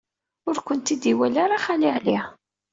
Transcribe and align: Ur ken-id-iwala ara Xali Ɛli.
Ur 0.47 0.55
ken-id-iwala 0.65 1.37
ara 1.45 1.63
Xali 1.65 1.89
Ɛli. 1.95 2.17